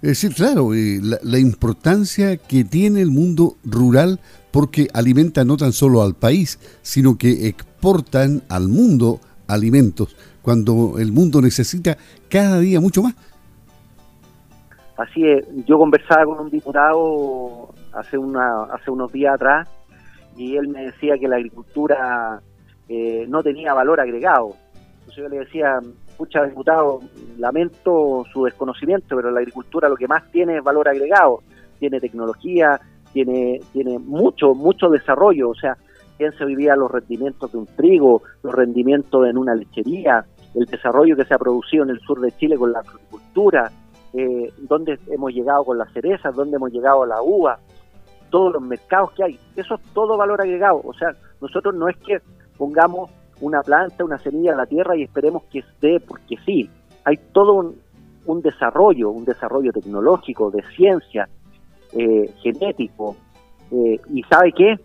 Es 0.00 0.22
decir, 0.22 0.32
claro, 0.32 0.74
eh, 0.74 1.00
la, 1.02 1.38
importancia 1.40 2.36
que 2.36 2.62
tiene 2.62 3.00
el 3.00 3.10
mundo 3.10 3.56
rural 3.64 4.20
porque 4.52 4.86
alimenta 4.94 5.44
no 5.44 5.56
tan 5.56 5.72
solo 5.72 6.02
al 6.02 6.14
país, 6.14 6.60
sino 6.82 7.18
que 7.18 7.48
exportan 7.48 8.42
al 8.48 8.68
mundo 8.68 9.18
alimentos 9.48 10.14
cuando 10.40 10.98
el 10.98 11.10
mundo 11.10 11.42
necesita 11.42 11.96
cada 12.30 12.60
día 12.60 12.80
mucho 12.80 13.02
más. 13.02 13.14
Así 14.96 15.26
es, 15.26 15.44
yo 15.66 15.78
conversaba 15.78 16.24
con 16.26 16.40
un 16.40 16.50
diputado 16.50 17.74
hace, 17.92 18.18
una, 18.18 18.64
hace 18.72 18.92
unos 18.92 19.12
días 19.12 19.34
atrás 19.34 19.68
y 20.36 20.56
él 20.56 20.68
me 20.68 20.86
decía 20.86 21.18
que 21.18 21.26
la 21.26 21.36
agricultura 21.36 22.40
eh, 22.88 23.26
no 23.28 23.42
tenía 23.42 23.74
valor 23.74 24.00
agregado. 24.00 24.54
Entonces 25.00 25.16
yo 25.16 25.28
le 25.28 25.38
decía, 25.40 25.80
escucha, 26.18 26.42
diputado, 26.42 26.98
lamento 27.38 28.24
su 28.32 28.42
desconocimiento, 28.42 29.14
pero 29.14 29.30
la 29.30 29.38
agricultura 29.38 29.88
lo 29.88 29.94
que 29.94 30.08
más 30.08 30.28
tiene 30.32 30.56
es 30.56 30.64
valor 30.64 30.88
agregado, 30.88 31.44
tiene 31.78 32.00
tecnología, 32.00 32.80
tiene, 33.12 33.60
tiene 33.72 34.00
mucho, 34.00 34.52
mucho 34.52 34.88
desarrollo, 34.88 35.50
o 35.50 35.54
sea, 35.54 35.76
quién 36.16 36.32
se 36.32 36.44
vivía 36.44 36.74
los 36.74 36.90
rendimientos 36.90 37.52
de 37.52 37.58
un 37.58 37.66
trigo, 37.66 38.22
los 38.42 38.52
rendimientos 38.52 39.28
en 39.28 39.38
una 39.38 39.54
lechería, 39.54 40.24
el 40.56 40.64
desarrollo 40.64 41.14
que 41.14 41.24
se 41.24 41.34
ha 41.34 41.38
producido 41.38 41.84
en 41.84 41.90
el 41.90 42.00
sur 42.00 42.20
de 42.20 42.32
Chile 42.32 42.56
con 42.56 42.72
la 42.72 42.80
agricultura, 42.80 43.70
eh, 44.12 44.52
dónde 44.58 44.98
hemos 45.12 45.32
llegado 45.32 45.64
con 45.66 45.78
las 45.78 45.92
cerezas, 45.92 46.34
dónde 46.34 46.56
hemos 46.56 46.72
llegado 46.72 47.04
a 47.04 47.06
la 47.06 47.22
uva, 47.22 47.60
todos 48.28 48.54
los 48.54 48.62
mercados 48.62 49.12
que 49.12 49.22
hay, 49.22 49.38
eso 49.54 49.76
es 49.76 49.82
todo 49.94 50.16
valor 50.16 50.40
agregado, 50.40 50.80
o 50.82 50.92
sea, 50.94 51.12
nosotros 51.40 51.76
no 51.76 51.88
es 51.88 51.96
que 51.98 52.18
pongamos 52.56 53.08
una 53.40 53.62
planta, 53.62 54.04
una 54.04 54.18
semilla 54.18 54.52
a 54.52 54.56
la 54.56 54.66
tierra 54.66 54.96
y 54.96 55.02
esperemos 55.02 55.44
que 55.44 55.60
esté 55.60 56.00
porque 56.00 56.36
sí. 56.44 56.68
Hay 57.04 57.16
todo 57.32 57.74
un, 58.26 58.42
desarrollo, 58.42 59.10
un 59.10 59.24
desarrollo 59.24 59.72
tecnológico, 59.72 60.50
de 60.50 60.62
ciencia, 60.76 61.28
eh, 61.92 62.30
genético. 62.42 63.16
Eh, 63.70 64.00
y 64.12 64.22
¿sabe 64.24 64.52
qué? 64.52 64.76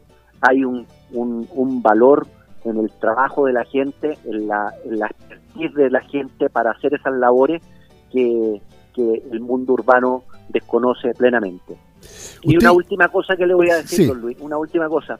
Hay 0.41 0.63
un, 0.63 0.85
un, 1.11 1.81
valor 1.81 2.27
en 2.63 2.77
el 2.77 2.89
trabajo 2.91 3.45
de 3.45 3.53
la 3.53 3.65
gente, 3.65 4.17
en 4.25 4.47
la, 4.47 4.73
en 4.85 4.99
la 4.99 5.07
expertise 5.07 5.73
de 5.73 5.89
la 5.89 6.01
gente 6.01 6.49
para 6.49 6.71
hacer 6.71 6.93
esas 6.93 7.13
labores 7.13 7.61
que, 8.11 8.61
el 8.95 9.39
mundo 9.39 9.73
urbano 9.73 10.23
desconoce 10.49 11.13
plenamente. 11.15 11.75
Y 12.43 12.57
una 12.57 12.71
última 12.71 13.07
cosa 13.07 13.35
que 13.35 13.47
le 13.47 13.55
voy 13.55 13.71
a 13.71 13.77
decir, 13.77 14.07
don 14.07 14.21
Luis, 14.21 14.37
una 14.39 14.55
última 14.55 14.87
cosa 14.87 15.17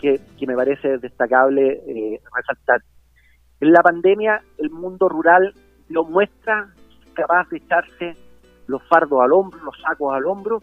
que, 0.00 0.20
me 0.46 0.54
parece 0.54 0.98
destacable 0.98 1.82
eh, 1.86 2.20
resaltar. 2.34 2.82
En 3.60 3.72
la 3.72 3.82
pandemia 3.82 4.42
el 4.58 4.70
mundo 4.70 5.08
rural 5.08 5.52
lo 5.88 6.04
muestra 6.04 6.72
capaz 7.14 7.48
de 7.50 7.58
echarse 7.58 8.16
los 8.66 8.82
fardos 8.88 9.20
al 9.22 9.32
hombro, 9.32 9.62
los 9.64 9.76
sacos 9.80 10.14
al 10.14 10.26
hombro 10.26 10.60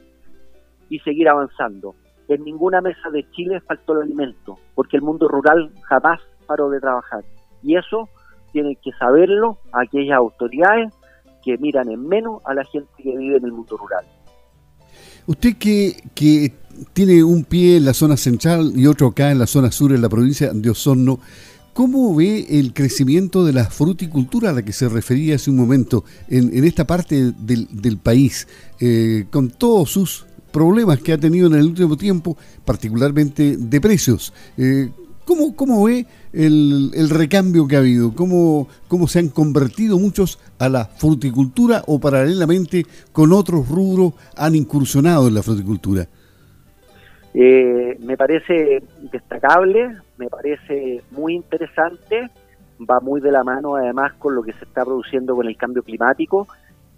y 0.89 0.99
seguir 0.99 1.29
avanzando. 1.29 1.95
En 2.27 2.43
ninguna 2.43 2.81
mesa 2.81 3.09
de 3.11 3.29
Chile 3.31 3.61
faltó 3.61 3.93
el 3.93 4.03
alimento, 4.03 4.57
porque 4.75 4.97
el 4.97 5.03
mundo 5.03 5.27
rural 5.27 5.71
jamás 5.83 6.19
paró 6.45 6.69
de 6.69 6.79
trabajar. 6.79 7.23
Y 7.61 7.77
eso 7.77 8.09
tienen 8.51 8.75
que 8.81 8.91
saberlo 8.93 9.57
aquellas 9.71 10.17
autoridades 10.17 10.93
que 11.43 11.57
miran 11.57 11.89
en 11.89 12.07
menos 12.07 12.41
a 12.45 12.53
la 12.53 12.63
gente 12.65 12.91
que 12.97 13.15
vive 13.15 13.37
en 13.37 13.45
el 13.45 13.51
mundo 13.51 13.77
rural. 13.77 14.05
Usted 15.27 15.57
que, 15.57 16.03
que 16.15 16.53
tiene 16.93 17.23
un 17.23 17.43
pie 17.43 17.77
en 17.77 17.85
la 17.85 17.93
zona 17.93 18.15
central 18.17 18.73
y 18.75 18.87
otro 18.87 19.07
acá 19.07 19.31
en 19.31 19.39
la 19.39 19.47
zona 19.47 19.71
sur, 19.71 19.91
en 19.91 20.01
la 20.01 20.09
provincia 20.09 20.51
de 20.53 20.69
Osorno. 20.69 21.19
¿Cómo 21.73 22.15
ve 22.15 22.47
el 22.49 22.73
crecimiento 22.73 23.45
de 23.45 23.53
la 23.53 23.65
fruticultura 23.65 24.49
a 24.49 24.53
la 24.53 24.63
que 24.63 24.73
se 24.73 24.89
refería 24.89 25.35
hace 25.35 25.51
un 25.51 25.57
momento 25.57 26.05
en, 26.27 26.63
esta 26.63 26.87
parte 26.87 27.33
del, 27.37 27.97
país, 28.01 28.47
eh, 28.79 29.25
con 29.29 29.49
todos 29.49 29.91
sus 29.91 30.25
problemas 30.51 30.99
que 30.99 31.13
ha 31.13 31.19
tenido 31.19 31.47
en 31.47 31.55
el 31.55 31.65
último 31.65 31.97
tiempo, 31.97 32.37
particularmente 32.65 33.57
de 33.57 33.81
precios? 33.81 34.33
Eh, 34.57 34.89
¿cómo, 35.27 35.55
¿Cómo 35.55 35.83
ve 35.83 36.07
el, 36.33 36.91
el, 36.95 37.09
recambio 37.09 37.67
que 37.67 37.75
ha 37.75 37.79
habido? 37.79 38.15
¿Cómo, 38.15 38.67
¿Cómo 38.87 39.07
se 39.07 39.19
han 39.19 39.27
convertido 39.27 39.99
muchos 39.99 40.39
a 40.57 40.69
la 40.69 40.85
fruticultura 40.85 41.83
o 41.85 41.99
paralelamente 41.99 42.85
con 43.11 43.33
otros 43.33 43.67
rubros 43.67 44.13
han 44.35 44.55
incursionado 44.55 45.27
en 45.27 45.35
la 45.35 45.43
fruticultura? 45.43 46.07
Eh, 47.33 47.97
me 47.99 48.17
parece 48.17 48.81
destacable, 49.11 49.95
me 50.17 50.27
parece 50.27 51.03
muy 51.11 51.35
interesante, 51.35 52.31
va 52.79 52.99
muy 52.99 53.21
de 53.21 53.31
la 53.31 53.43
mano 53.43 53.75
además 53.75 54.13
con 54.13 54.33
lo 54.33 54.41
que 54.41 54.53
se 54.53 54.63
está 54.63 54.83
produciendo 54.83 55.35
con 55.35 55.47
el 55.47 55.57
cambio 55.57 55.83
climático. 55.83 56.47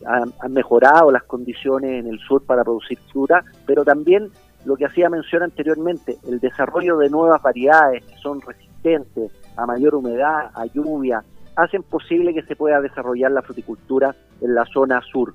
Han, 0.05 0.31
mejorado 0.53 1.11
las 1.11 1.23
condiciones 1.23 1.91
en 1.99 2.07
el 2.07 2.19
sur 2.19 2.45
para 2.45 2.63
producir 2.63 2.97
fruta, 3.11 3.43
pero 3.65 3.83
también 3.83 4.29
lo 4.69 4.75
que 4.75 4.85
hacía 4.85 5.09
mención 5.09 5.41
anteriormente, 5.41 6.19
el 6.27 6.39
desarrollo 6.39 6.97
de 6.97 7.09
nuevas 7.09 7.41
variedades 7.41 8.05
que 8.05 8.15
son 8.17 8.39
resistentes 8.39 9.31
a 9.57 9.65
mayor 9.65 9.95
humedad, 9.95 10.51
a 10.53 10.67
lluvia, 10.67 11.23
hacen 11.55 11.81
posible 11.81 12.35
que 12.35 12.43
se 12.43 12.55
pueda 12.55 12.79
desarrollar 12.79 13.31
la 13.31 13.41
fruticultura 13.41 14.15
en 14.39 14.53
la 14.53 14.65
zona 14.65 15.01
sur. 15.01 15.33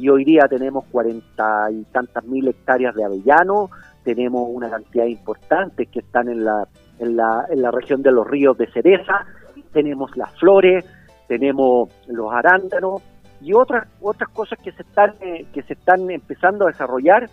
Y 0.00 0.08
hoy 0.08 0.24
día 0.24 0.48
tenemos 0.48 0.86
cuarenta 0.86 1.70
y 1.70 1.84
tantas 1.84 2.24
mil 2.24 2.48
hectáreas 2.48 2.96
de 2.96 3.04
avellano, 3.04 3.70
tenemos 4.02 4.48
una 4.50 4.68
cantidad 4.68 5.06
importante 5.06 5.86
que 5.86 6.00
están 6.00 6.28
en 6.28 6.44
la, 6.44 6.66
en 6.98 7.16
la, 7.16 7.46
en 7.50 7.62
la 7.62 7.70
región 7.70 8.02
de 8.02 8.10
los 8.10 8.26
ríos 8.26 8.58
de 8.58 8.66
cereza, 8.72 9.24
tenemos 9.72 10.16
las 10.16 10.36
flores, 10.40 10.84
tenemos 11.28 11.90
los 12.08 12.32
arándanos 12.32 13.02
y 13.40 13.54
otras 13.54 13.86
otras 14.00 14.30
cosas 14.30 14.58
que 14.58 14.72
se 14.72 14.82
están 14.82 15.14
eh, 15.20 15.46
que 15.52 15.62
se 15.62 15.74
están 15.74 16.10
empezando 16.10 16.64
a 16.64 16.72
desarrollar 16.72 17.28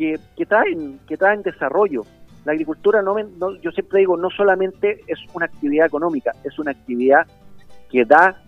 que, 0.00 0.18
que 0.34 0.46
traen 0.46 0.98
que 1.06 1.18
traen 1.18 1.42
desarrollo. 1.42 2.04
La 2.46 2.52
agricultura 2.52 3.02
no, 3.02 3.14
yo 3.60 3.70
siempre 3.70 4.00
digo 4.00 4.16
no 4.16 4.30
solamente 4.30 5.00
es 5.06 5.18
una 5.34 5.44
actividad 5.44 5.86
económica, 5.86 6.32
es 6.42 6.58
una 6.58 6.70
actividad 6.70 7.26
que 7.90 8.06
da 8.06 8.42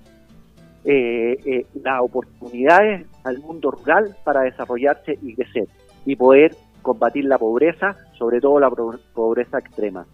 eh, 0.84 1.36
eh, 1.44 1.66
las 1.74 2.00
oportunidades 2.00 3.06
al 3.22 3.38
mundo 3.40 3.70
rural 3.70 4.16
para 4.24 4.40
desarrollarse 4.40 5.18
y 5.20 5.34
crecer 5.34 5.68
y 6.06 6.16
poder 6.16 6.56
combatir 6.80 7.26
la 7.26 7.36
pobreza, 7.36 7.96
sobre 8.18 8.40
todo 8.40 8.58
la 8.58 8.70
pobreza 8.70 9.58
extrema. 9.58 10.06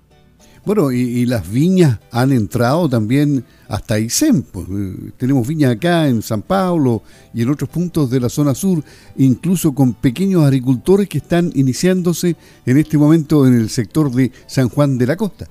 Bueno, 0.68 0.92
y, 0.92 1.24
las 1.24 1.50
viñas 1.50 1.98
han 2.12 2.30
entrado 2.30 2.90
también 2.90 3.42
hasta 3.70 3.94
Aysén. 3.94 4.42
Pues, 4.42 4.66
eh, 4.68 5.12
tenemos 5.16 5.48
viñas 5.48 5.74
acá 5.74 6.06
en 6.06 6.20
San 6.20 6.42
Pablo 6.42 7.00
y 7.32 7.40
en 7.40 7.48
otros 7.48 7.70
puntos 7.70 8.10
de 8.10 8.20
la 8.20 8.28
zona 8.28 8.54
sur, 8.54 8.82
incluso 9.16 9.74
con 9.74 9.94
pequeños 9.94 10.44
agricultores 10.44 11.08
que 11.08 11.16
están 11.16 11.50
iniciándose 11.54 12.36
en 12.66 12.76
este 12.76 12.98
momento 12.98 13.46
en 13.46 13.54
el 13.54 13.70
sector 13.70 14.10
de 14.10 14.30
San 14.46 14.68
Juan 14.68 14.98
de 14.98 15.06
la 15.06 15.16
Costa. 15.16 15.46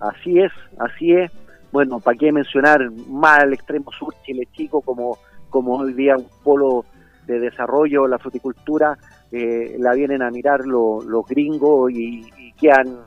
Así 0.00 0.40
es, 0.40 0.50
así 0.76 1.12
es. 1.12 1.30
Bueno, 1.70 2.00
¿para 2.00 2.18
qué 2.18 2.32
mencionar 2.32 2.90
más 3.08 3.44
al 3.44 3.52
extremo 3.52 3.92
sur 3.92 4.12
Chile 4.26 4.48
Chico 4.56 4.80
como, 4.80 5.18
como 5.50 5.76
hoy 5.76 5.92
día 5.92 6.16
un 6.16 6.26
polo 6.42 6.84
de 7.28 7.38
desarrollo, 7.38 8.08
la 8.08 8.18
fruticultura, 8.18 8.98
eh, 9.30 9.76
la 9.78 9.94
vienen 9.94 10.20
a 10.20 10.32
mirar 10.32 10.66
los 10.66 11.26
gringos 11.28 11.92
y, 11.92 12.28
y 12.36 12.52
quedan, 12.54 13.02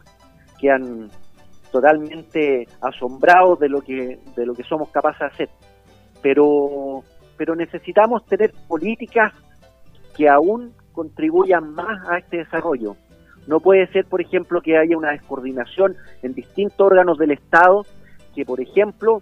quedan 0.62 1.10
totalmente 1.76 2.70
asombrados 2.80 3.60
de 3.60 3.68
lo 3.68 3.82
que 3.82 4.18
de 4.34 4.46
lo 4.46 4.54
que 4.54 4.64
somos 4.64 4.90
capaces 4.92 5.20
de 5.20 5.26
hacer 5.26 5.50
pero 6.22 7.04
pero 7.36 7.54
necesitamos 7.54 8.26
tener 8.26 8.54
políticas 8.66 9.34
que 10.16 10.30
aún 10.30 10.74
contribuyan 10.94 11.74
más 11.74 12.08
a 12.10 12.18
este 12.18 12.38
desarrollo 12.38 12.96
no 13.48 13.60
puede 13.60 13.88
ser 13.88 14.06
por 14.06 14.22
ejemplo 14.22 14.62
que 14.62 14.78
haya 14.78 14.98
una 14.98 15.12
descoordinación 15.12 15.98
en 16.24 16.34
distintos 16.34 16.80
órganos 16.80 17.18
del 17.18 17.32
estado 17.32 17.86
que 18.34 18.46
por 18.46 18.62
ejemplo 18.62 19.22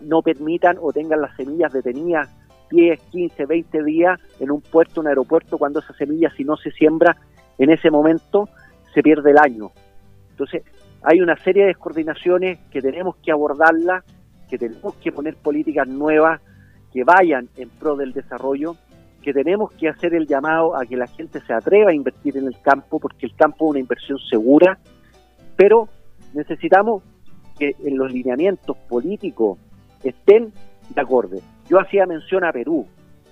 no 0.00 0.22
permitan 0.22 0.78
o 0.80 0.94
tengan 0.94 1.20
las 1.20 1.36
semillas 1.36 1.74
detenidas 1.74 2.34
10, 2.70 3.00
15, 3.12 3.46
20 3.46 3.84
días 3.84 4.18
en 4.40 4.50
un 4.50 4.60
puerto, 4.60 5.00
un 5.00 5.06
aeropuerto, 5.06 5.56
cuando 5.56 5.78
esa 5.78 5.94
semilla, 5.94 6.32
si 6.36 6.42
no 6.42 6.56
se 6.56 6.72
siembra 6.72 7.16
en 7.58 7.70
ese 7.70 7.92
momento, 7.92 8.48
se 8.92 9.02
pierde 9.02 9.30
el 9.30 9.38
año. 9.38 9.70
Entonces, 10.30 10.64
hay 11.02 11.20
una 11.20 11.36
serie 11.36 11.62
de 11.62 11.68
descoordinaciones 11.68 12.58
que 12.70 12.80
tenemos 12.80 13.16
que 13.16 13.32
abordarlas, 13.32 14.04
que 14.48 14.58
tenemos 14.58 14.94
que 14.96 15.12
poner 15.12 15.36
políticas 15.36 15.88
nuevas 15.88 16.40
que 16.92 17.04
vayan 17.04 17.48
en 17.56 17.68
pro 17.68 17.96
del 17.96 18.12
desarrollo, 18.12 18.76
que 19.22 19.32
tenemos 19.32 19.72
que 19.72 19.88
hacer 19.88 20.14
el 20.14 20.26
llamado 20.26 20.76
a 20.76 20.86
que 20.86 20.96
la 20.96 21.06
gente 21.08 21.40
se 21.40 21.52
atreva 21.52 21.90
a 21.90 21.94
invertir 21.94 22.36
en 22.36 22.46
el 22.46 22.60
campo, 22.60 23.00
porque 23.00 23.26
el 23.26 23.34
campo 23.34 23.66
es 23.66 23.70
una 23.70 23.80
inversión 23.80 24.18
segura, 24.30 24.78
pero 25.56 25.88
necesitamos 26.32 27.02
que 27.58 27.74
en 27.84 27.98
los 27.98 28.12
lineamientos 28.12 28.76
políticos 28.88 29.58
estén 30.04 30.52
de 30.94 31.00
acuerdo. 31.00 31.38
Yo 31.68 31.80
hacía 31.80 32.06
mención 32.06 32.44
a 32.44 32.52
Perú. 32.52 32.86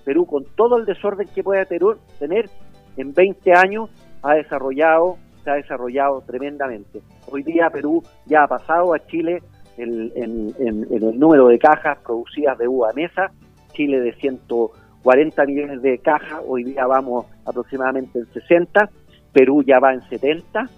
Perú, 0.04 0.26
con 0.26 0.44
todo 0.56 0.76
el 0.76 0.84
desorden 0.84 1.28
que 1.34 1.42
puede 1.42 1.64
tener, 1.66 2.50
en 2.96 3.14
20 3.14 3.52
años 3.52 3.90
ha 4.22 4.34
desarrollado, 4.34 5.16
se 5.44 5.50
ha 5.50 5.54
desarrollado 5.54 6.22
tremendamente. 6.22 7.02
Hoy 7.30 7.42
día 7.42 7.70
Perú 7.70 8.02
ya 8.26 8.44
ha 8.44 8.48
pasado 8.48 8.94
a 8.94 9.06
Chile 9.06 9.42
en, 9.76 10.12
el 10.56 11.18
número 11.18 11.48
de 11.48 11.58
cajas 11.58 11.98
producidas 11.98 12.58
de 12.58 12.66
uva 12.68 12.92
mesa, 12.94 13.30
Chile 13.72 14.00
de 14.00 14.12
140 14.14 15.44
millones 15.46 15.82
de 15.82 15.98
cajas, 15.98 16.40
hoy 16.46 16.64
día 16.64 16.86
vamos 16.86 17.26
aproximadamente 17.44 18.18
en 18.18 18.26
60, 18.32 18.88
Perú 19.32 19.62
ya 19.64 19.78
va 19.80 19.92
en 19.92 20.02
70, 20.02 20.68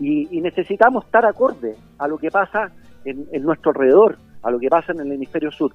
y, 0.00 0.40
necesitamos 0.40 1.04
estar 1.04 1.24
acorde 1.24 1.76
a 1.98 2.08
lo 2.08 2.18
que 2.18 2.30
pasa 2.30 2.72
en, 3.04 3.42
nuestro 3.42 3.70
alrededor, 3.70 4.18
a 4.42 4.50
lo 4.50 4.58
que 4.58 4.68
pasa 4.68 4.92
en 4.92 5.00
el 5.00 5.12
hemisferio 5.12 5.50
sur. 5.50 5.72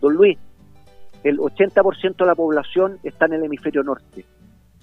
Don 0.00 0.14
Luis, 0.14 0.38
el 1.22 1.38
80% 1.38 2.16
de 2.16 2.26
la 2.26 2.34
población 2.34 2.98
está 3.02 3.26
en 3.26 3.34
el 3.34 3.44
hemisferio 3.44 3.82
norte. 3.82 4.24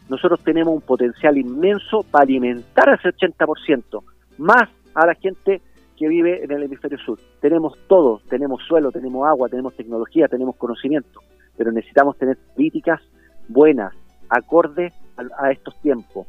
Nosotros 0.10 0.40
tenemos 0.44 0.74
un 0.74 0.82
potencial 0.82 1.38
inmenso 1.38 2.04
para 2.04 2.24
alimentar 2.24 2.90
a 2.90 2.96
ese 2.96 3.10
80%, 3.10 4.04
más 4.38 4.70
a 4.94 5.06
la 5.06 5.16
gente 5.16 5.62
que 5.98 6.08
vive 6.08 6.44
en 6.44 6.52
el 6.52 6.64
hemisferio 6.64 6.98
sur. 7.00 7.20
Tenemos 7.42 7.74
todo, 7.88 8.22
tenemos 8.30 8.62
suelo, 8.68 8.92
tenemos 8.92 9.28
agua, 9.28 9.50
tenemos 9.50 9.76
tecnología, 9.76 10.28
tenemos 10.28 10.56
conocimiento, 10.58 11.22
pero 11.58 11.72
necesitamos 11.72 12.18
tener 12.18 12.38
políticas 12.56 13.02
buenas, 13.48 13.94
acorde 14.30 14.94
a, 15.38 15.52
estos 15.52 15.80
tiempos. 15.82 16.28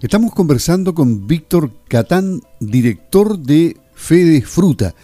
Estamos 0.00 0.34
conversando 0.34 0.94
con 0.94 1.26
Víctor 1.26 1.70
Catán, 1.88 2.40
director 2.60 3.38
de 3.38 3.76
Fede 3.94 4.42
Fruta. 4.42 4.94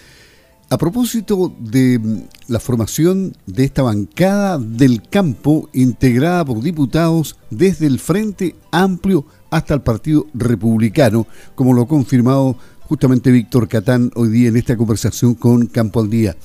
A 0.73 0.79
propósito 0.79 1.53
de 1.59 1.99
mm, 1.99 2.23
la 2.47 2.61
formación 2.61 3.37
de 3.45 3.65
esta 3.65 3.83
bancada 3.83 4.57
del 4.57 5.03
campo 5.03 5.69
integrada 5.73 6.45
por 6.45 6.63
diputados 6.63 7.37
desde 7.51 7.89
el 7.89 7.99
Frente 7.99 8.55
Amplio 8.71 9.27
hasta 9.51 9.75
el 9.75 9.83
Partido 9.83 10.29
Republicano, 10.33 11.27
como 11.57 11.73
lo 11.73 11.83
ha 11.83 11.89
confirmado 11.89 12.57
justamente 12.83 13.33
Víctor 13.33 13.67
Catán 13.67 14.13
hoy 14.15 14.29
día 14.29 14.49
en 14.49 14.57
esta 14.57 14.77
conversación 14.77 15.35
con 15.35 15.67
Campo 15.67 15.99
al 15.99 16.09
Día. 16.09 16.37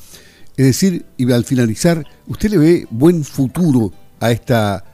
Es 0.57 0.65
decir, 0.65 1.05
y 1.17 1.31
al 1.31 1.45
finalizar, 1.45 2.03
¿usted 2.25 2.49
le 2.49 2.57
ve 2.57 2.87
buen 2.89 3.23
futuro 3.23 3.93
a 4.19 4.31
esta 4.31 4.85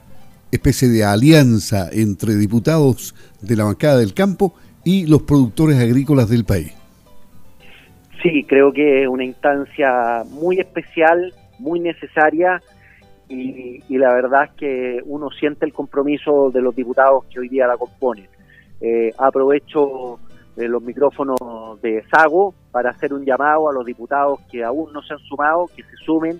especie 0.51 0.89
de 0.89 1.05
alianza 1.05 1.87
entre 1.93 2.35
diputados 2.35 3.15
de 3.41 3.55
la 3.55 3.63
bancada 3.63 3.99
del 3.99 4.13
campo 4.13 4.53
y 4.83 5.05
los 5.05 5.21
productores 5.21 5.79
agrícolas 5.79 6.27
del 6.27 6.43
país? 6.43 6.80
Sí, 8.21 8.43
creo 8.43 8.71
que 8.71 9.03
es 9.03 9.07
una 9.07 9.23
instancia 9.23 10.23
muy 10.29 10.59
especial, 10.59 11.33
muy 11.57 11.79
necesaria 11.79 12.61
y, 13.27 13.97
la 13.97 14.13
verdad 14.13 14.43
es 14.45 14.51
que 14.51 14.99
uno 15.05 15.29
siente 15.31 15.65
el 15.65 15.73
compromiso 15.73 16.51
de 16.51 16.61
los 16.61 16.75
diputados 16.75 17.25
que 17.25 17.39
hoy 17.39 17.49
día 17.49 17.65
la 17.65 17.77
componen. 17.77 18.27
Eh, 18.79 19.11
aprovecho 19.17 20.19
los 20.55 20.83
micrófonos 20.83 21.37
de 21.81 22.03
Sago 22.13 22.53
para 22.71 22.91
hacer 22.91 23.13
un 23.13 23.25
llamado 23.25 23.69
a 23.69 23.73
los 23.73 23.85
diputados 23.85 24.39
que 24.51 24.63
aún 24.63 24.91
no 24.91 25.01
se 25.01 25.13
han 25.13 25.19
sumado, 25.19 25.67
que 25.75 25.81
se 25.83 25.95
sumen, 26.05 26.39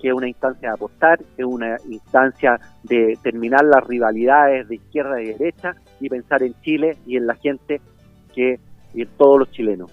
que 0.00 0.08
es 0.08 0.14
una 0.14 0.28
instancia 0.28 0.68
de 0.68 0.74
apostar, 0.74 1.18
es 1.36 1.44
una 1.44 1.76
instancia 1.88 2.60
de 2.82 3.18
terminar 3.22 3.64
las 3.64 3.84
rivalidades 3.86 4.68
de 4.68 4.76
izquierda 4.76 5.20
y 5.22 5.32
derecha 5.32 5.74
y 6.00 6.08
pensar 6.08 6.42
en 6.42 6.54
Chile 6.60 6.98
y 7.06 7.16
en 7.16 7.26
la 7.26 7.34
gente 7.34 7.80
que 8.34 8.60
y 8.94 9.02
en 9.02 9.08
todos 9.16 9.38
los 9.38 9.50
chilenos. 9.50 9.90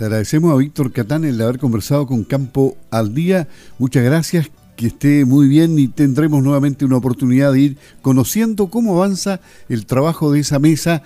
Le 0.00 0.06
agradecemos 0.06 0.50
a 0.50 0.56
Víctor 0.56 0.92
Catán 0.92 1.26
el 1.26 1.38
haber 1.42 1.58
conversado 1.58 2.06
con 2.06 2.24
Campo 2.24 2.74
al 2.90 3.12
Día. 3.12 3.48
Muchas 3.78 4.02
gracias, 4.02 4.50
que 4.74 4.86
esté 4.86 5.26
muy 5.26 5.46
bien 5.46 5.78
y 5.78 5.88
tendremos 5.88 6.42
nuevamente 6.42 6.86
una 6.86 6.96
oportunidad 6.96 7.52
de 7.52 7.60
ir 7.60 7.78
conociendo 8.00 8.68
cómo 8.68 8.96
avanza 8.96 9.40
el 9.68 9.84
trabajo 9.84 10.32
de 10.32 10.40
esa 10.40 10.58
mesa 10.58 11.02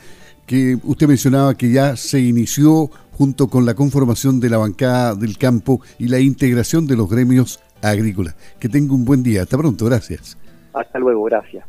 que 0.47 0.79
usted 0.85 1.09
mencionaba 1.09 1.57
que 1.57 1.73
ya 1.73 1.97
se 1.97 2.21
inició 2.21 2.89
junto 3.11 3.49
con 3.49 3.67
la 3.67 3.75
conformación 3.75 4.39
de 4.39 4.51
la 4.51 4.59
bancada 4.59 5.17
del 5.17 5.39
campo 5.39 5.81
y 5.99 6.07
la 6.07 6.21
integración 6.21 6.87
de 6.87 6.95
los 6.95 7.11
gremios 7.11 7.59
agrícolas. 7.83 8.37
Que 8.61 8.69
tenga 8.69 8.95
un 8.95 9.05
buen 9.05 9.25
día. 9.25 9.43
Hasta 9.43 9.59
pronto. 9.59 9.87
Gracias. 9.87 10.39
Hasta 10.73 11.01
luego. 11.01 11.25
Gracias. 11.25 11.65